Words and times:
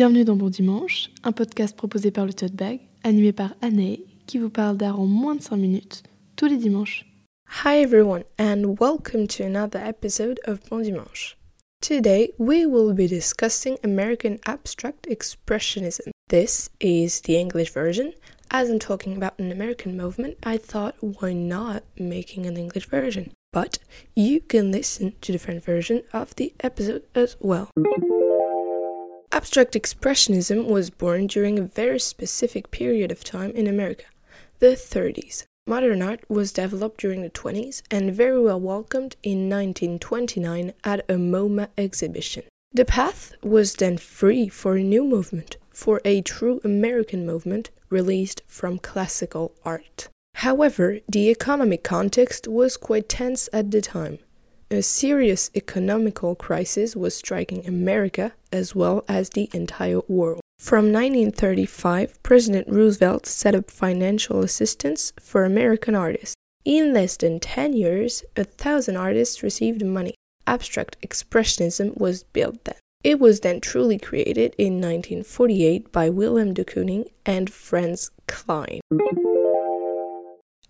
Bienvenue 0.00 0.24
dans 0.24 0.36
Bon 0.36 0.48
Dimanche, 0.48 1.10
un 1.24 1.32
podcast 1.32 1.76
proposé 1.76 2.10
par 2.10 2.24
le 2.24 2.32
Tote 2.32 2.54
Bag, 2.54 2.80
animé 3.04 3.34
par 3.34 3.54
Anne, 3.60 3.98
qui 4.26 4.38
vous 4.38 4.48
parle 4.48 4.78
d'art 4.78 4.98
en 4.98 5.04
moins 5.04 5.34
de 5.34 5.42
5 5.42 5.56
minutes, 5.56 6.04
tous 6.36 6.46
les 6.46 6.56
dimanches. 6.56 7.04
Hi 7.66 7.82
everyone, 7.82 8.22
and 8.38 8.78
welcome 8.80 9.26
to 9.26 9.44
another 9.44 9.78
episode 9.78 10.40
of 10.46 10.58
Bon 10.70 10.80
Dimanche. 10.80 11.36
Today 11.82 12.32
we 12.38 12.64
will 12.64 12.94
be 12.94 13.06
discussing 13.06 13.76
American 13.84 14.38
abstract 14.46 15.06
expressionism. 15.06 16.12
This 16.30 16.70
is 16.80 17.20
the 17.24 17.38
English 17.38 17.70
version. 17.74 18.14
As 18.50 18.70
I'm 18.70 18.78
talking 18.78 19.18
about 19.18 19.38
an 19.38 19.52
American 19.52 19.98
movement, 19.98 20.38
I 20.42 20.56
thought 20.56 20.94
why 21.02 21.34
not 21.34 21.82
making 21.98 22.46
an 22.46 22.56
English 22.56 22.88
version? 22.88 23.32
But 23.52 23.78
you 24.16 24.40
can 24.40 24.72
listen 24.72 25.12
to 25.20 25.32
the 25.32 25.38
French 25.38 25.62
version 25.62 26.04
of 26.14 26.34
the 26.36 26.54
episode 26.62 27.02
as 27.14 27.36
well. 27.38 27.68
Abstract 29.32 29.74
Expressionism 29.74 30.66
was 30.66 30.90
born 30.90 31.28
during 31.28 31.56
a 31.56 31.62
very 31.62 32.00
specific 32.00 32.72
period 32.72 33.12
of 33.12 33.22
time 33.22 33.52
in 33.52 33.68
America, 33.68 34.06
the 34.58 34.74
30s. 34.74 35.44
Modern 35.68 36.02
art 36.02 36.28
was 36.28 36.50
developed 36.52 37.00
during 37.00 37.22
the 37.22 37.30
20s 37.30 37.82
and 37.92 38.12
very 38.12 38.40
well 38.40 38.60
welcomed 38.60 39.14
in 39.22 39.48
1929 39.48 40.72
at 40.82 41.00
a 41.08 41.14
MoMA 41.14 41.68
exhibition. 41.78 42.42
The 42.72 42.84
path 42.84 43.32
was 43.40 43.74
then 43.76 43.98
free 43.98 44.48
for 44.48 44.74
a 44.74 44.82
new 44.82 45.04
movement, 45.04 45.58
for 45.70 46.00
a 46.04 46.22
true 46.22 46.60
American 46.64 47.24
movement 47.24 47.70
released 47.88 48.42
from 48.48 48.80
classical 48.80 49.52
art. 49.64 50.08
However, 50.34 50.98
the 51.08 51.30
economic 51.30 51.84
context 51.84 52.48
was 52.48 52.76
quite 52.76 53.08
tense 53.08 53.48
at 53.52 53.70
the 53.70 53.80
time. 53.80 54.18
A 54.72 54.82
serious 54.82 55.50
economical 55.54 56.34
crisis 56.34 56.96
was 56.96 57.14
striking 57.14 57.64
America 57.66 58.32
as 58.52 58.74
well 58.74 59.04
as 59.08 59.30
the 59.30 59.48
entire 59.52 60.00
world. 60.08 60.40
From 60.58 60.92
1935, 60.92 62.22
President 62.22 62.68
Roosevelt 62.68 63.26
set 63.26 63.54
up 63.54 63.70
financial 63.70 64.40
assistance 64.40 65.12
for 65.18 65.44
American 65.44 65.94
artists. 65.94 66.34
In 66.64 66.92
less 66.92 67.16
than 67.16 67.40
10 67.40 67.72
years, 67.72 68.22
a 68.36 68.44
thousand 68.44 68.96
artists 68.96 69.42
received 69.42 69.84
money. 69.84 70.14
Abstract 70.46 70.96
Expressionism 71.00 71.96
was 71.96 72.24
built 72.24 72.64
then. 72.64 72.76
It 73.02 73.18
was 73.18 73.40
then 73.40 73.62
truly 73.62 73.98
created 73.98 74.54
in 74.58 74.74
1948 74.74 75.90
by 75.90 76.10
Willem 76.10 76.52
de 76.52 76.64
Kooning 76.64 77.06
and 77.24 77.50
Franz 77.50 78.10
Kline. 78.26 78.80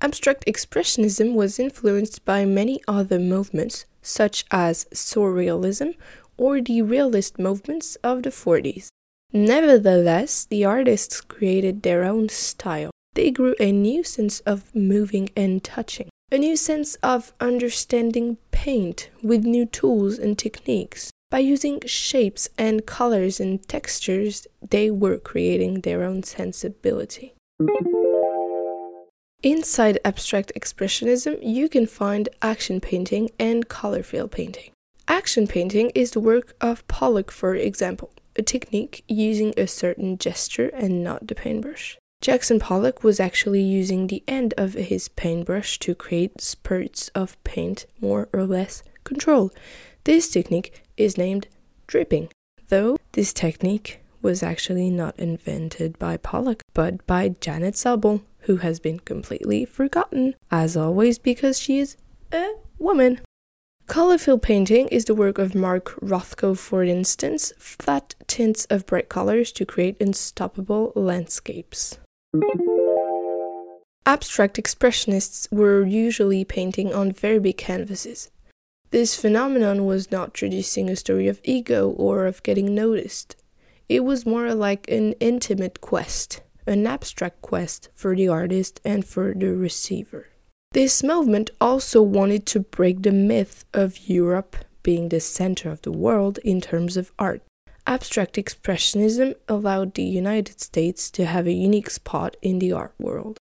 Abstract 0.00 0.44
Expressionism 0.46 1.34
was 1.34 1.60
influenced 1.60 2.24
by 2.24 2.44
many 2.44 2.80
other 2.88 3.20
movements, 3.20 3.86
such 4.02 4.44
as 4.50 4.86
Surrealism 4.92 5.94
or 6.36 6.60
the 6.60 6.82
Realist 6.82 7.38
movements 7.38 7.96
of 7.96 8.22
the 8.22 8.30
40s. 8.30 8.88
Nevertheless, 9.32 10.44
the 10.44 10.64
artists 10.64 11.20
created 11.20 11.82
their 11.82 12.04
own 12.04 12.28
style. 12.28 12.90
They 13.14 13.30
grew 13.30 13.54
a 13.58 13.72
new 13.72 14.04
sense 14.04 14.40
of 14.40 14.74
moving 14.74 15.30
and 15.36 15.62
touching, 15.64 16.08
a 16.30 16.38
new 16.38 16.56
sense 16.56 16.96
of 16.96 17.32
understanding 17.40 18.36
paint 18.50 19.10
with 19.22 19.44
new 19.44 19.66
tools 19.66 20.18
and 20.18 20.38
techniques. 20.38 21.10
By 21.30 21.40
using 21.40 21.80
shapes 21.86 22.48
and 22.56 22.86
colors 22.86 23.40
and 23.40 23.66
textures, 23.68 24.46
they 24.70 24.90
were 24.90 25.18
creating 25.18 25.80
their 25.80 26.04
own 26.04 26.22
sensibility. 26.22 27.34
Inside 29.42 29.98
abstract 30.04 30.52
expressionism, 30.56 31.38
you 31.42 31.68
can 31.68 31.86
find 31.86 32.28
action 32.42 32.80
painting 32.80 33.30
and 33.38 33.68
color 33.68 34.02
field 34.02 34.30
painting. 34.30 34.70
Action 35.08 35.46
painting 35.46 35.90
is 35.94 36.10
the 36.10 36.20
work 36.20 36.54
of 36.60 36.86
Pollock, 36.88 37.30
for 37.30 37.54
example, 37.54 38.10
a 38.34 38.42
technique 38.42 39.04
using 39.06 39.54
a 39.56 39.66
certain 39.66 40.18
gesture 40.18 40.68
and 40.74 41.04
not 41.04 41.28
the 41.28 41.34
paintbrush. 41.34 41.96
Jackson 42.20 42.58
Pollock 42.58 43.04
was 43.04 43.20
actually 43.20 43.62
using 43.62 44.06
the 44.06 44.24
end 44.26 44.52
of 44.56 44.72
his 44.72 45.08
paintbrush 45.08 45.78
to 45.78 45.94
create 45.94 46.40
spurts 46.40 47.08
of 47.08 47.42
paint 47.44 47.86
more 48.00 48.28
or 48.32 48.44
less 48.44 48.82
control. 49.04 49.52
This 50.04 50.28
technique 50.28 50.82
is 50.96 51.16
named 51.16 51.46
dripping, 51.86 52.30
though 52.68 52.96
this 53.12 53.32
technique 53.32 54.00
was 54.22 54.42
actually 54.42 54.90
not 54.90 55.16
invented 55.18 55.98
by 55.98 56.16
Pollock, 56.16 56.62
but 56.74 57.06
by 57.06 57.28
Janet 57.28 57.74
Sobel, 57.74 58.22
who 58.40 58.56
has 58.56 58.80
been 58.80 58.98
completely 59.00 59.64
forgotten, 59.64 60.34
as 60.50 60.76
always, 60.76 61.18
because 61.18 61.60
she 61.60 61.78
is 61.78 61.96
a 62.32 62.54
woman. 62.78 63.20
Color 63.86 64.18
field 64.18 64.42
painting 64.42 64.88
is 64.88 65.04
the 65.04 65.14
work 65.14 65.38
of 65.38 65.54
Mark 65.54 65.98
Rothko, 66.00 66.56
for 66.56 66.82
instance, 66.82 67.52
flat 67.58 68.14
tints 68.26 68.64
of 68.66 68.86
bright 68.86 69.08
colors 69.08 69.52
to 69.52 69.64
create 69.64 70.00
unstoppable 70.00 70.92
landscapes. 70.94 71.98
Abstract 74.04 74.56
expressionists 74.56 75.50
were 75.52 75.84
usually 75.84 76.44
painting 76.44 76.92
on 76.92 77.12
very 77.12 77.38
big 77.38 77.56
canvases. 77.56 78.30
This 78.90 79.14
phenomenon 79.14 79.84
was 79.86 80.10
not 80.10 80.34
producing 80.34 80.88
a 80.88 80.96
story 80.96 81.28
of 81.28 81.40
ego 81.44 81.90
or 81.90 82.26
of 82.26 82.42
getting 82.42 82.74
noticed. 82.74 83.36
It 83.88 84.04
was 84.04 84.26
more 84.26 84.54
like 84.54 84.90
an 84.90 85.12
intimate 85.20 85.80
quest 85.80 86.40
an 86.66 86.86
abstract 86.86 87.40
quest 87.42 87.88
for 87.94 88.16
the 88.16 88.28
artist 88.28 88.80
and 88.84 89.04
for 89.04 89.32
the 89.34 89.54
receiver. 89.54 90.28
This 90.72 91.02
movement 91.02 91.50
also 91.60 92.02
wanted 92.02 92.44
to 92.46 92.60
break 92.60 93.02
the 93.02 93.12
myth 93.12 93.64
of 93.72 94.08
Europe 94.08 94.56
being 94.82 95.08
the 95.08 95.20
center 95.20 95.70
of 95.70 95.82
the 95.82 95.92
world 95.92 96.38
in 96.44 96.60
terms 96.60 96.96
of 96.96 97.12
art. 97.18 97.42
Abstract 97.86 98.34
Expressionism 98.36 99.34
allowed 99.48 99.94
the 99.94 100.02
United 100.02 100.60
States 100.60 101.10
to 101.12 101.24
have 101.24 101.46
a 101.46 101.52
unique 101.52 101.90
spot 101.90 102.36
in 102.42 102.58
the 102.58 102.72
art 102.72 102.94
world. 102.98 103.38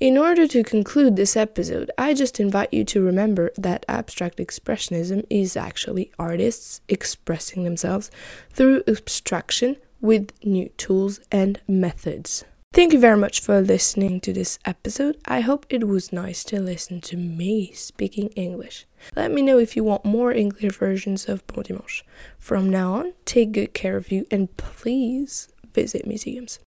In 0.00 0.18
order 0.18 0.46
to 0.48 0.62
conclude 0.62 1.16
this 1.16 1.36
episode, 1.36 1.90
I 1.96 2.12
just 2.14 2.38
invite 2.38 2.74
you 2.74 2.84
to 2.84 3.00
remember 3.00 3.52
that 3.56 3.86
abstract 3.88 4.38
expressionism 4.38 5.24
is 5.30 5.56
actually 5.56 6.12
artists 6.18 6.80
expressing 6.88 7.64
themselves 7.64 8.10
through 8.50 8.82
abstraction 8.86 9.76
with 10.00 10.32
new 10.44 10.68
tools 10.76 11.20
and 11.32 11.60
methods. 11.66 12.44
Thank 12.74 12.92
you 12.92 12.98
very 12.98 13.16
much 13.16 13.40
for 13.40 13.60
listening 13.60 14.20
to 14.22 14.32
this 14.32 14.58
episode. 14.64 15.16
I 15.26 15.42
hope 15.42 15.64
it 15.70 15.86
was 15.86 16.12
nice 16.12 16.42
to 16.42 16.60
listen 16.60 17.00
to 17.02 17.16
me 17.16 17.70
speaking 17.70 18.30
English. 18.30 18.84
Let 19.14 19.30
me 19.30 19.42
know 19.42 19.58
if 19.58 19.76
you 19.76 19.84
want 19.84 20.04
more 20.04 20.32
English 20.32 20.76
versions 20.76 21.28
of 21.28 21.46
Bon 21.46 21.62
Dimanche. 21.62 22.02
From 22.36 22.68
now 22.68 22.94
on, 22.94 23.12
take 23.26 23.52
good 23.52 23.74
care 23.74 23.96
of 23.96 24.10
you 24.10 24.26
and 24.28 24.56
please 24.56 25.50
visit 25.72 26.04
museums. 26.04 26.58